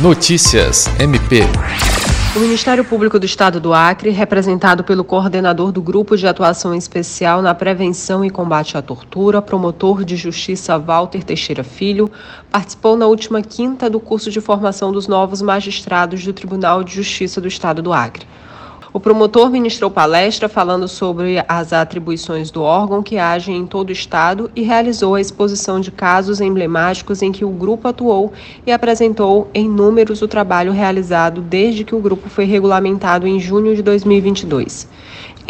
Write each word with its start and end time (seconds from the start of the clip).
Notícias 0.00 0.86
MP. 1.00 1.40
O 2.36 2.38
Ministério 2.38 2.84
Público 2.84 3.18
do 3.18 3.26
Estado 3.26 3.58
do 3.58 3.74
Acre, 3.74 4.10
representado 4.10 4.84
pelo 4.84 5.02
coordenador 5.02 5.72
do 5.72 5.82
Grupo 5.82 6.16
de 6.16 6.24
Atuação 6.24 6.72
Especial 6.72 7.42
na 7.42 7.52
Prevenção 7.52 8.24
e 8.24 8.30
Combate 8.30 8.78
à 8.78 8.82
Tortura, 8.82 9.42
promotor 9.42 10.04
de 10.04 10.14
justiça 10.14 10.78
Walter 10.78 11.24
Teixeira 11.24 11.64
Filho, 11.64 12.08
participou 12.48 12.96
na 12.96 13.06
última 13.06 13.42
quinta 13.42 13.90
do 13.90 13.98
curso 13.98 14.30
de 14.30 14.40
formação 14.40 14.92
dos 14.92 15.08
novos 15.08 15.42
magistrados 15.42 16.24
do 16.24 16.32
Tribunal 16.32 16.84
de 16.84 16.94
Justiça 16.94 17.40
do 17.40 17.48
Estado 17.48 17.82
do 17.82 17.92
Acre. 17.92 18.24
O 18.90 18.98
promotor 18.98 19.50
ministrou 19.50 19.90
palestra 19.90 20.48
falando 20.48 20.88
sobre 20.88 21.44
as 21.46 21.74
atribuições 21.74 22.50
do 22.50 22.62
órgão 22.62 23.02
que 23.02 23.18
age 23.18 23.52
em 23.52 23.66
todo 23.66 23.90
o 23.90 23.92
estado 23.92 24.50
e 24.56 24.62
realizou 24.62 25.14
a 25.14 25.20
exposição 25.20 25.78
de 25.78 25.90
casos 25.90 26.40
emblemáticos 26.40 27.20
em 27.20 27.30
que 27.30 27.44
o 27.44 27.50
grupo 27.50 27.86
atuou 27.86 28.32
e 28.66 28.72
apresentou 28.72 29.50
em 29.52 29.68
números 29.68 30.22
o 30.22 30.28
trabalho 30.28 30.72
realizado 30.72 31.42
desde 31.42 31.84
que 31.84 31.94
o 31.94 32.00
grupo 32.00 32.30
foi 32.30 32.46
regulamentado 32.46 33.26
em 33.26 33.38
junho 33.38 33.76
de 33.76 33.82
2022. 33.82 34.88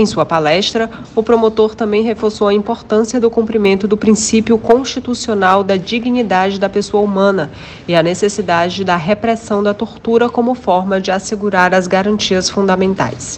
Em 0.00 0.06
sua 0.06 0.24
palestra, 0.24 0.88
o 1.12 1.24
promotor 1.24 1.74
também 1.74 2.04
reforçou 2.04 2.46
a 2.46 2.54
importância 2.54 3.20
do 3.20 3.28
cumprimento 3.28 3.88
do 3.88 3.96
princípio 3.96 4.56
constitucional 4.56 5.64
da 5.64 5.76
dignidade 5.76 6.60
da 6.60 6.68
pessoa 6.68 7.02
humana 7.02 7.50
e 7.88 7.96
a 7.96 8.02
necessidade 8.02 8.84
da 8.84 8.94
repressão 8.94 9.60
da 9.60 9.74
tortura 9.74 10.28
como 10.28 10.54
forma 10.54 11.00
de 11.00 11.10
assegurar 11.10 11.74
as 11.74 11.88
garantias 11.88 12.48
fundamentais. 12.48 13.37